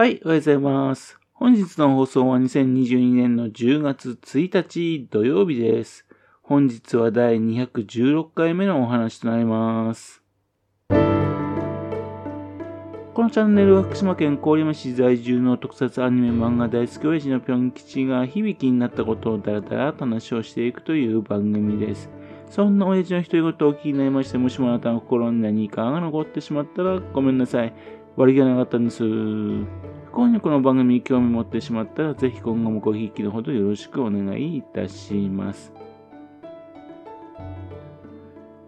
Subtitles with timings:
[0.00, 1.18] はい、おはようございます。
[1.34, 6.06] 本日の放送は2022年の10月1日土曜日です。
[6.40, 10.22] 本日は第216回目のお話となります。
[10.88, 10.94] こ
[13.24, 22.08] のチャンネルは福島県郡山市在住の特撮アニメ漫画大好き親父のぴょん吉が響きになったことをだらだらと話をしていくという番組です。
[22.48, 27.74] そんな親父の独り言を気になりまして、もしもあなたの心に何かが残ってしまったらごめんなさい。
[28.16, 29.04] 悪気がなかったんです。
[30.12, 35.72] 今夜この番組に興味持ってしまったら、ぜひ今後もごひいきのほどよろしくお願いいたします。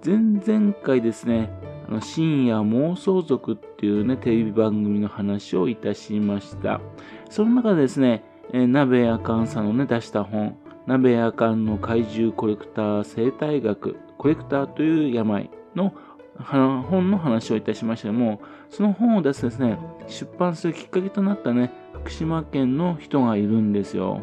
[0.05, 1.51] 前々回ですね、
[1.89, 6.81] あの深夜妄想族っていうね、テレビ番組の話をいたしました。
[7.29, 10.57] その中でですね、え鍋やかんさんのね、出した本、
[10.87, 15.93] 鍋やかんの怪獣コレクター生態学、コレクターという病の
[16.39, 18.41] 本の話をいたしましたけども、
[18.71, 24.21] その本を出すですね、出版するきっかけとなったね、福島県の人がいるんですよ。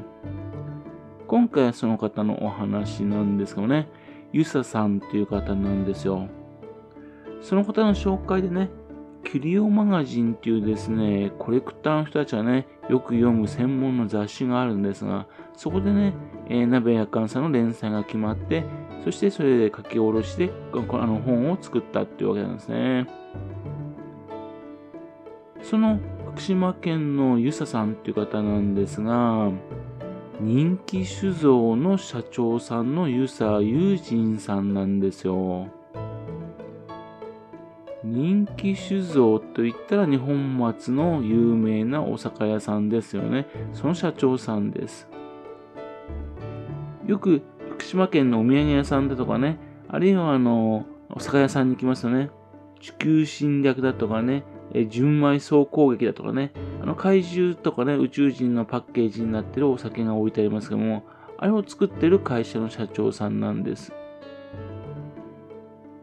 [1.28, 3.88] 今回はその方のお話なんですけどね、
[4.34, 6.28] ゆささんっていう方なんですよ。
[7.42, 8.70] その方の紹介でね、
[9.24, 16.14] キュリオマガジンっていうですね、コレクターの人たちがね、よく読む専門の雑誌があるんですが、そこでね、
[16.48, 18.64] えー、鍋やかんさんの連載が決まって、
[19.04, 23.08] そしてそれで書き下ろしであの本を作ったっていうわけなんですね。
[25.62, 26.00] その
[26.32, 29.52] 福島県のゆささんっていう方なんですが、
[30.40, 35.68] 人気酒造の社長さんの湯佐友人さんなんですよ。
[38.04, 43.48] 人気酒造といったら日本松の有名なお酒屋さんですよね。
[43.74, 45.10] その社長さんです。
[47.06, 47.42] よく
[47.80, 52.30] 福島県のお土産屋さんだとかね、あるいはあの、お酒屋さんに行きますとね、
[52.82, 56.52] 地球侵略だとかね、え純米総攻撃だとかね、
[56.84, 61.06] あの怪獣とかね、宇宙人のパッケージになってるお酒が置いてありますけども、
[61.38, 63.94] あれを作ってる会社の社長さんなんです。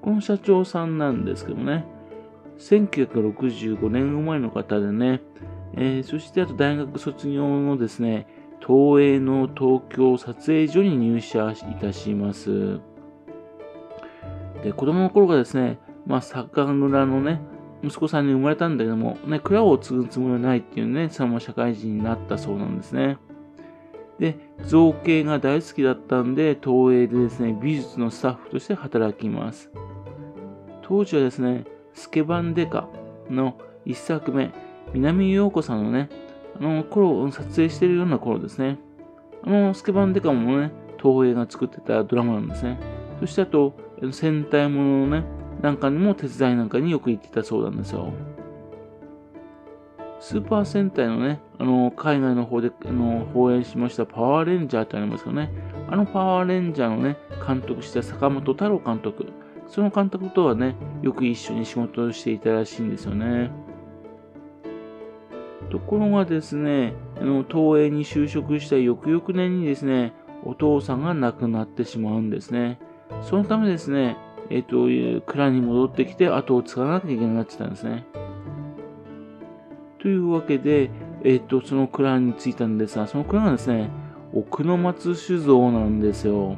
[0.00, 1.84] この社長さんなんですけどもね、
[2.58, 5.20] 1965年生まれの方でね、
[5.74, 8.26] えー、そしてあと大学卒業のですね、
[8.66, 12.80] 東映の東京撮影所に入社いたします。
[14.64, 17.40] で、子供の頃からですね、まあ、酒蔵のね、
[17.84, 23.18] 息子さんに生まれたんだけども、ね、蔵を継ぐつもりはないっていうね、そのまま社会人になったそうなんですね。
[24.18, 29.70] で、造形が大好きだったんで、東映でですね、美術のスタッフとして働きます。
[30.82, 32.88] 当時はですね、スケバンデカ
[33.30, 34.50] の一作目、
[34.92, 36.08] 南陽子さんのね、
[36.60, 38.78] あの頃撮影しているような頃ですね。
[39.44, 42.78] あの、スケバンデカもね、東映が作ってたドラマなんですね。
[43.20, 43.74] そしてあと、
[44.12, 45.24] 戦隊もののね、
[45.62, 48.12] なんかにも手伝いなんかによく行ってたそうなんですよ。
[50.20, 55.52] スーパー戦隊のね、あの、海外の方で、あの、放映しましたパワーレンジャーってありますよね。
[55.88, 57.16] あのパワーレンジャーのね、
[57.46, 59.26] 監督した坂本太郎監督。
[59.68, 63.50] その監督とはね、よく一緒に仕事をしていたらしいんですよね。
[65.66, 70.12] ところがですね、あの東映に就職した翌々年にですね、
[70.44, 72.78] お父さんが亡くなってしまうんですね。
[73.22, 74.16] そのためですね、
[74.50, 74.86] えっ、と、
[75.26, 78.06] 蔵に戻ってきて後を継がなきゃいけなくなってたんですね。
[79.98, 80.90] というわけで、
[81.24, 83.90] えっ、と、その蔵に着いたんですが、その蔵がですね、
[84.32, 86.56] 奥の松酒造なんですよ。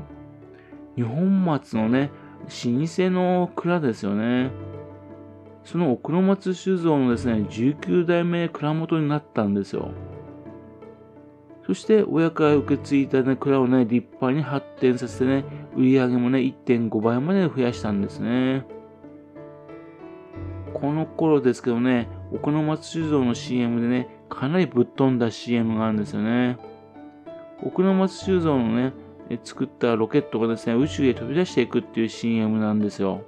[0.96, 4.50] 日本松のね、老舗の蔵ですよね。
[5.70, 9.90] その奥の松酒造のですね、19代目蔵元になったんですよ。
[11.66, 15.44] そして親から受け継いだ、ね、蔵をね、立派に発展させてね、
[15.76, 18.64] 売り上げもね、1.5倍まで増やしたんですね。
[20.72, 26.56] この頃ですけどね、奥の松酒造の CM でね、かなりぶっ飛んだ CM があるんですよね。
[27.62, 28.94] 奥の松酒造のね、
[29.44, 33.20] 作ったロケットがですね、宇宙へ飛び出していくっていう CM なんですよ。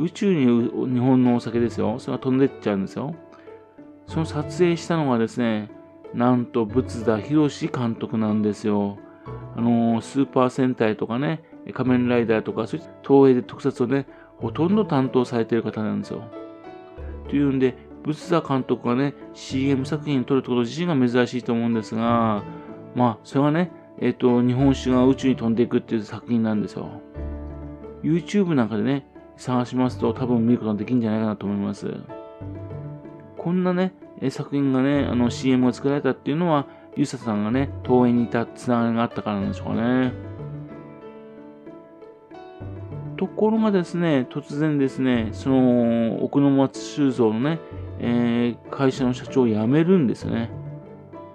[0.00, 1.98] 宇宙に日本のお酒ですよ。
[1.98, 3.14] それが飛んでっちゃうんですよ。
[4.06, 5.70] その撮影したのがですね、
[6.14, 8.98] なんと仏田博監督なんですよ。
[9.54, 11.42] あのー、スーパー戦隊とかね、
[11.74, 14.06] 仮面ライダーとか、そういった東映で特撮をね、
[14.38, 16.24] ほとんど担当されてる方なんですよ。
[17.28, 22.42] というんで、仏田監督がね、CM 作品に撮るってこと自身が珍しいと思うんですが、
[22.94, 26.88] まあ、それはね、えっ、ー、と、日本酒が宇宙に飛んでいくっていう作品なんですよ。
[28.02, 29.06] YouTube なんかでね、
[29.40, 31.94] 探しますと多分見ることができるんじゃないかなと思います。
[33.38, 33.94] こんなね、
[34.28, 40.12] 作品がね、あの CM が作られたっていうのは、ゆささんがね、東映にいたつながりがあったからなんでしょうかね。
[43.16, 47.60] ところがですね、突然ですね、その奥の松修造のね、
[47.98, 50.50] えー、会社の社長を辞めるんですよね。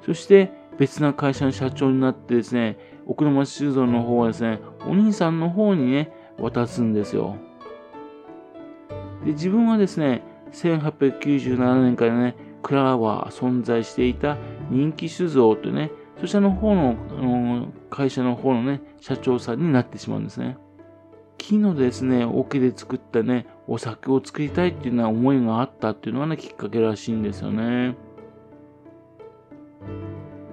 [0.06, 7.38] そして別な会社の社長になってですね、奥の町酒造の方はですね、お兄さんの方にね、渡すんですよ。
[9.26, 10.24] で、自分はですね、
[10.54, 14.38] 1897年からね、蔵は存在していた
[14.70, 15.92] 人気酒造というね、
[16.22, 20.58] そちらの方のあの会社の方のね、社長さんになってしまうんですね。
[21.38, 27.96] 木のですね、桶で作ったね、お酒を作りたいっていうような思いがあったっていうのがね、きっかけらしいんですよね。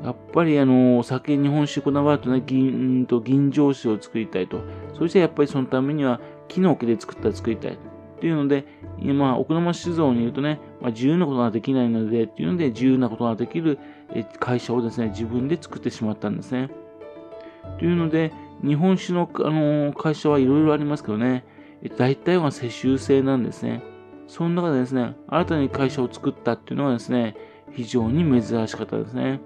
[0.03, 4.61] やっぱりあの、お酒、日本酒こだわるとね、銀と銀醸酒を作りたいと。
[4.99, 7.79] そしてやっぱりそのためには木の桶で作った作りたい。
[8.23, 8.65] っていうので、
[9.01, 13.81] 今、奥沼酒造に言うとね、まあ、自由なことができないので、っていうので、自由なことができる
[14.39, 16.71] 会社をですね、自分で作ってしまったんですね。
[17.81, 18.33] というので、
[18.65, 21.45] 日本酒の、あの会社はいろいろありますけどね、
[21.97, 23.83] 大体は世襲制なんですね。
[24.29, 27.35] その中でですね、新たに会社を作ったっていうのはですね、
[27.73, 29.41] 非常に珍しかったですね。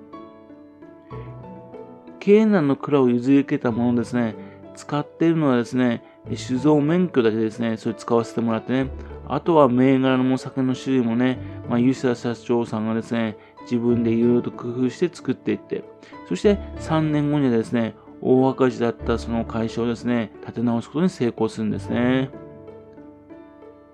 [2.21, 4.35] 経営難の蔵を譲り受けたものですね、
[4.75, 6.03] 使っているのはですね、
[6.35, 8.91] 酒造免許だけですね、それ使わせてもらってね、
[9.29, 11.39] あとは銘柄のお酒の種類もね、
[11.69, 15.85] まあ、ユシ社長さんがですね、自分でいろいろと工夫して作っていって、
[16.29, 22.31] そして3年後にはですね、大赤字だったその会社をですね、立て直すことに成功するんですね。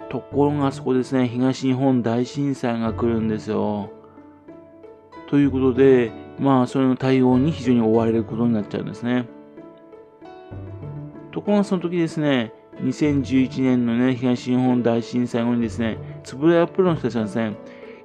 [0.08, 3.90] ところがそこですね、東日本大震災が来るんですよ。
[5.28, 9.26] ということで、まあ、それの対応に非常に追われることになっちゃうんですね。
[11.32, 17.56] ところがその時ですね、2011年のね、東日本大震災後にですね、つぶらやプロの人たちはですね、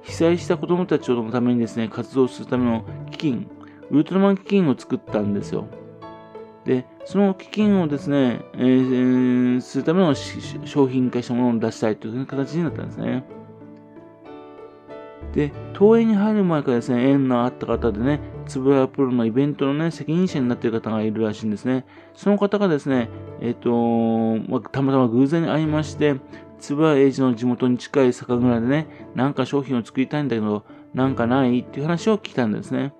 [0.02, 3.50] 被災した子供たちのためにですね、活動するための基金、
[3.90, 5.66] ウルトラマン基金を作ったんですよ。
[6.64, 13.24] で、その基金をですね、えー、するための商品化したものを出したいという形になったんですね。
[15.32, 21.84] で、東映に入る前からですね、縁のあった方でね、つぶらプロのイベントのね、責任者になっている方がいるらしいんですね。
[22.14, 23.08] その方がですね、
[23.40, 26.16] えっ、ー、と、ま、たまたま偶然に会いまして、
[26.58, 30.64] つぶらエイジの地元に近い酒蔵でね、なんか商品を作りたいんだけど、
[30.94, 32.94] なんかないっていう話を聞いたんですね。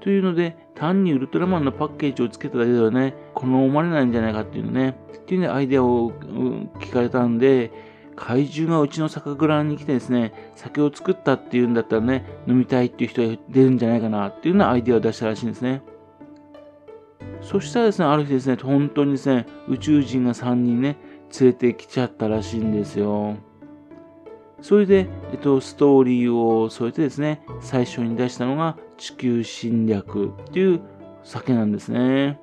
[0.00, 7.70] というので、単にウルトラマンのパッケージをつけただけではね、好まれないんじゃないかっていうね、っていうね、アイデアを聞かれたんで、
[8.18, 15.82] 怪獣がうちの酒蔵に来てですね、酒を作ったっていうんだったらね、飲みたいっていう人が出るんじゃないかなっていうようなアイデアを出したらしいんですね。
[17.40, 20.96] そしたらですね、ある日ですね、本当にですね、宇宙人が3人ね、
[21.40, 23.36] 連れてきちゃったらしいんですよ。
[24.60, 30.80] それで、えっと、ストーリーを添えてですね、最初に出したのが地球侵略っていう
[31.22, 32.40] 酒なんですね。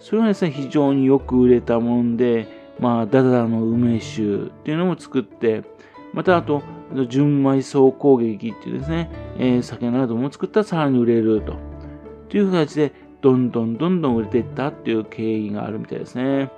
[0.00, 4.26] それがですね、非常によく売れたもんで、まあ、ダダダの梅酒っ
[4.64, 5.62] ていうのも作って、
[6.12, 6.62] またあと、
[7.08, 11.56] 純米総攻撃っていうですね、えー、酒なども作ったらさらに売れると。
[12.28, 16.50] という形で、どんどんどんどん売れていったっていう経緯があるみたいですね。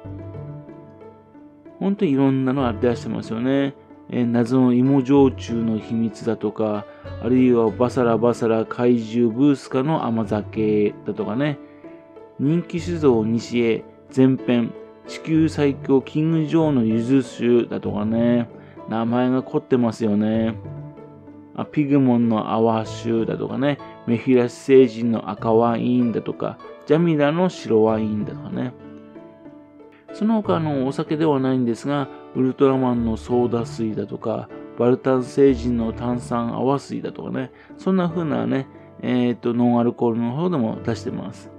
[1.78, 3.74] 本当にいろんなのが出してますよね。
[4.10, 6.84] えー、謎の芋焼酎の秘密だとか、
[7.22, 11.58] あるいはバサラバサラ怪獣ブースカの甘酒だとかね、
[12.38, 13.84] 人気酒造西へ
[14.14, 14.72] 前編、
[15.10, 18.48] 地球最強キング・ジョーのゆず酒だとかね、
[18.88, 20.54] 名前が凝ってますよね。
[21.56, 28.72] あピグモンの泡酒だとかね、メフィラス星人の赤ワインだとか、ジャミラの白ワインだとかね。
[30.12, 34.48] その他のお酒ではないんですが、ウルトラマンのソーダ水だとか、
[34.78, 38.68] バルタン星人の炭酸泡水だとかね、そんな風なね、
[39.02, 41.50] えっ、ー、と、ノンアルコールの方でも出してます。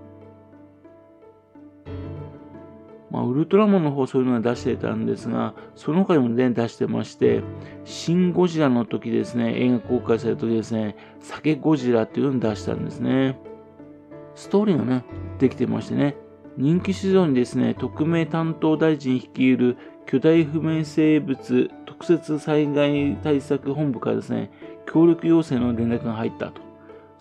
[3.11, 7.43] まあ、ウルトラマンの方そういうのは出してたんですが、その他にもね、出してまして、
[7.83, 13.37] シン・ゴジラの時ですね、映画公開された時ですね、酒ゴジラっていうのを出したんですね。
[14.35, 15.03] ストーリーがね、
[15.39, 16.15] できてましてね、
[16.57, 24.51] 人気市場にですね、特命担当大臣率いる巨大不明生物特設災害対策本部からですね、
[24.91, 26.70] 協力要請の連絡が入ったと。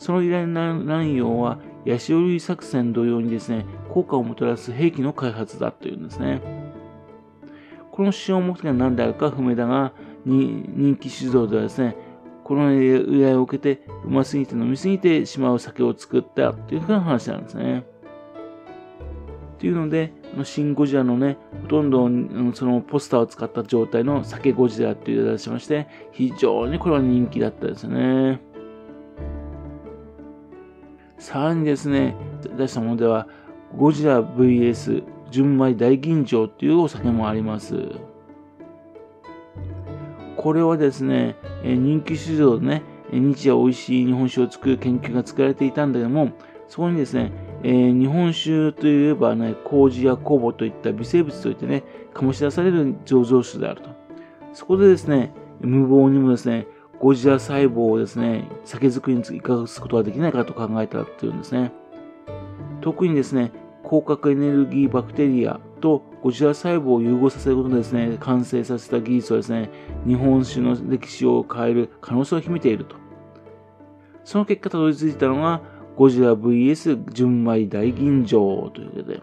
[0.01, 6.41] その依頼内容は、ヤシオリ作戦同様にですね、効果をもたらす兵器の開発だというんですね。
[7.93, 9.93] この使用目的が何であるか不明だが、
[10.25, 11.97] 人気酒造ではですね、
[12.45, 17.85] この依頼を受けて、うますぎて飲みすぎてしまう酒を作ったというふうな話なんですね。
[19.59, 20.15] というので、
[20.45, 22.09] シン・ゴジラのね、ほとんど
[22.55, 28.41] そのポスターを使った状態の酒ゴジラっていう出しまして、非常にこれは人気だったですね。
[31.21, 32.17] さらにですね、
[32.57, 33.29] 出したものでは、
[33.77, 37.77] ゴジラ VS 純米大吟醸っていうお酒もあります。
[40.37, 46.33] これはですね、人気市場でね、日夜美味しい日本酒を作る研究が作られていたんだけども、
[46.69, 51.85] そこにですね、えー、日本酒といえばね、麹や酵母といった微生物といってね、
[52.15, 53.91] 醸し出される醸造酒であると。
[54.55, 56.67] そこでですね、無謀にもですね、
[57.01, 61.73] ゴジラ細胞をですね、酒造りに生かすことができないかと考えたというんですね。
[62.83, 63.53] 特にですね、
[63.83, 69.71] 広角エネルギーバクテリアとゴジラ細胞を融合させることでですね、完成させた技術はですね、
[70.07, 72.97] 日本酒の歴史を変える可能性を秘めていると。
[74.25, 75.63] その結果たどり着いたのが、
[75.97, 79.23] ゴジラ VS 純米大吟醸というわけで。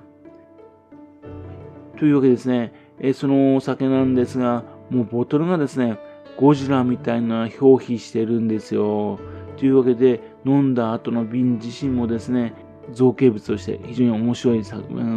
[1.99, 5.99] というわけですね、えそのお酒なんですが、もうボトルがですね、
[6.37, 9.19] ゴジラみたいな表皮してるんですよ。
[9.57, 12.53] というわけで、飲んだ後の瓶自身もですね、
[12.91, 14.63] 造形物として非常に面白い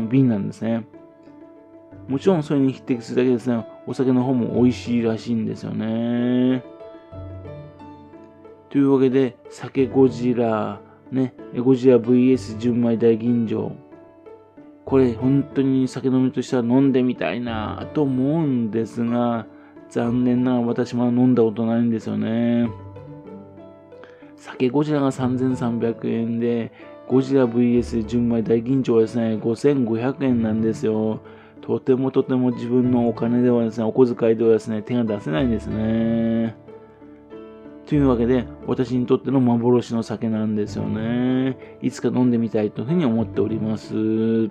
[0.08, 0.86] 瓶なんですね。
[2.08, 6.64] もちろんそれに匹敵するだけですね、お酒の方も美味しいらしいんですよね。
[8.70, 10.80] というわけで、酒ゴジラ、
[11.12, 13.72] ね、ゴジラ VS 純米大吟醸。
[14.84, 19.46] これ本当に酒飲みとしては飲んでみたいなと思うんですが、
[19.90, 22.70] 残念ながら私も飲んだことないんですよね。
[24.36, 26.72] 酒ゴジラが3300円で、
[27.08, 31.20] ゴジラ VS 純米大吟醸はですね、5500円なんですよ。
[31.60, 36.56] とてもとても自分のお金ではですね、お小遣いではですね、手が出せないんですね。
[37.86, 41.76] というわけで、私にとっての幻の酒なんですよね。
[41.82, 44.48] いつか飲んでみたいというふうに思っております。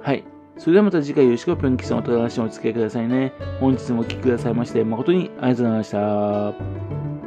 [0.00, 0.24] はい。
[0.60, 3.32] それではまた次回よろしくぴょんきさんお楽しみお付き合いくださいね。
[3.60, 7.19] 本日もお聴きくださいまして誠にありがとうございました。